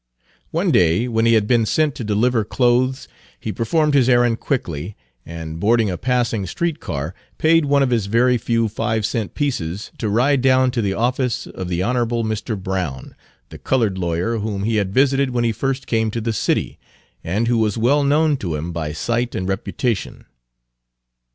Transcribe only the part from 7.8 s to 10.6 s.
of his very few five cent pieces to ride